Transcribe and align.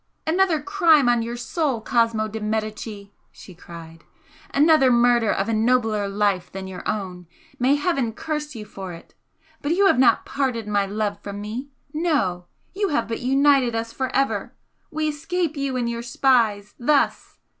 "Another 0.25 0.59
crime 0.59 1.07
on 1.07 1.21
your 1.21 1.37
soul, 1.37 1.79
Cosmo 1.79 2.27
de 2.27 2.39
Medicis!" 2.39 3.09
she 3.31 3.53
cried 3.53 4.03
"Another 4.51 4.89
murder 4.91 5.31
of 5.31 5.47
a 5.47 5.53
nobler 5.53 6.07
life 6.09 6.51
than 6.51 6.65
your 6.65 6.81
own! 6.89 7.27
may 7.59 7.75
Heaven 7.75 8.11
curse 8.11 8.55
you 8.55 8.65
for 8.65 8.93
it! 8.93 9.13
But 9.61 9.73
you 9.73 9.85
have 9.85 9.99
not 9.99 10.25
parted 10.25 10.67
my 10.67 10.87
love 10.87 11.19
from 11.19 11.39
me 11.39 11.69
no! 11.93 12.47
you 12.73 12.89
have 12.89 13.07
but 13.07 13.19
united 13.19 13.75
us 13.75 13.93
for 13.93 14.07
ever! 14.15 14.55
We 14.89 15.07
escape 15.09 15.55
you 15.55 15.77
and 15.77 15.87
your 15.87 16.01
spies 16.01 16.73
thus!" 16.79 17.37